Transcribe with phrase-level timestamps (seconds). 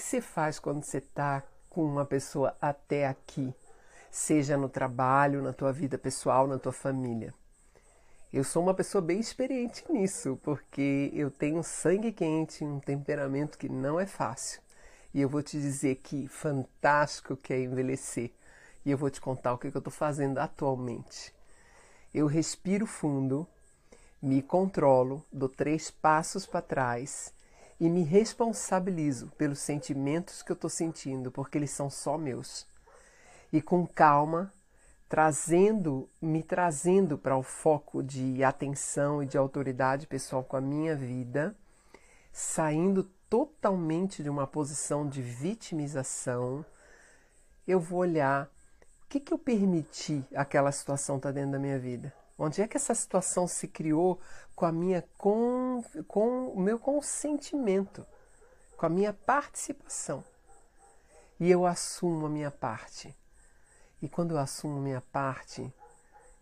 [0.00, 3.52] Que você faz quando você está com uma pessoa até aqui?
[4.10, 7.34] Seja no trabalho, na tua vida pessoal, na tua família.
[8.32, 13.68] Eu sou uma pessoa bem experiente nisso, porque eu tenho sangue quente, um temperamento que
[13.68, 14.62] não é fácil.
[15.12, 18.32] E eu vou te dizer que fantástico que é envelhecer.
[18.86, 21.34] E eu vou te contar o que eu estou fazendo atualmente.
[22.14, 23.46] Eu respiro fundo,
[24.22, 27.34] me controlo, dou três passos para trás
[27.80, 32.66] e me responsabilizo pelos sentimentos que eu estou sentindo, porque eles são só meus.
[33.50, 34.52] E com calma,
[35.08, 40.94] trazendo, me trazendo para o foco de atenção e de autoridade pessoal com a minha
[40.94, 41.56] vida,
[42.30, 46.64] saindo totalmente de uma posição de vitimização,
[47.66, 48.44] eu vou olhar
[49.04, 52.12] o que, que eu permiti aquela situação estar tá dentro da minha vida.
[52.42, 54.18] Onde é que essa situação se criou
[54.56, 58.06] com a minha com, com o meu consentimento,
[58.78, 60.24] com a minha participação?
[61.38, 63.14] E eu assumo a minha parte.
[64.00, 65.70] E quando eu assumo a minha parte,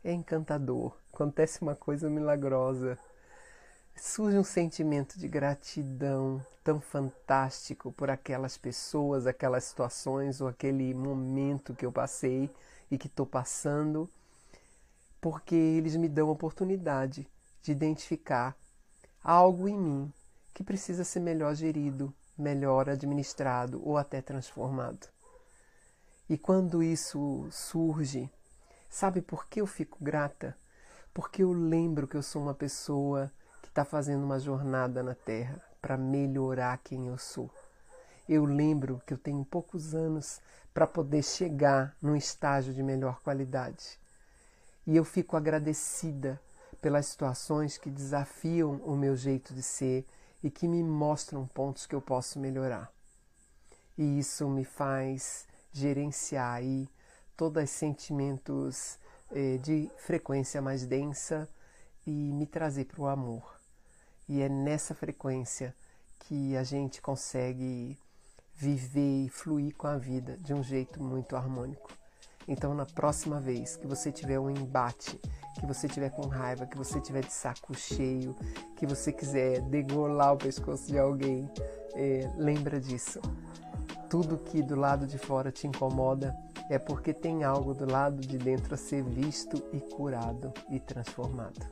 [0.04, 0.96] é encantador.
[1.12, 2.96] Acontece uma coisa milagrosa.
[3.96, 11.74] Surge um sentimento de gratidão tão fantástico por aquelas pessoas, aquelas situações ou aquele momento
[11.74, 12.48] que eu passei
[12.88, 14.08] e que estou passando
[15.20, 17.28] porque eles me dão a oportunidade
[17.62, 18.56] de identificar
[19.22, 20.12] algo em mim
[20.54, 25.08] que precisa ser melhor gerido, melhor administrado ou até transformado.
[26.28, 28.30] E quando isso surge,
[28.88, 30.56] sabe por que eu fico grata?
[31.14, 35.60] Porque eu lembro que eu sou uma pessoa que está fazendo uma jornada na Terra
[35.80, 37.50] para melhorar quem eu sou.
[38.28, 40.40] Eu lembro que eu tenho poucos anos
[40.74, 43.98] para poder chegar num estágio de melhor qualidade.
[44.88, 46.40] E eu fico agradecida
[46.80, 50.06] pelas situações que desafiam o meu jeito de ser
[50.42, 52.90] e que me mostram pontos que eu posso melhorar.
[53.98, 56.88] E isso me faz gerenciar aí
[57.36, 58.98] todos os sentimentos
[59.30, 61.46] eh, de frequência mais densa
[62.06, 63.60] e me trazer para o amor.
[64.26, 65.76] E é nessa frequência
[66.20, 67.98] que a gente consegue
[68.54, 71.90] viver e fluir com a vida de um jeito muito harmônico.
[72.48, 75.20] Então, na próxima vez que você tiver um embate,
[75.60, 78.34] que você tiver com raiva, que você tiver de saco cheio,
[78.74, 81.48] que você quiser degolar o pescoço de alguém,
[81.94, 83.20] é, lembra disso.
[84.08, 86.34] Tudo que do lado de fora te incomoda
[86.70, 91.66] é porque tem algo do lado de dentro a ser visto e curado e transformado.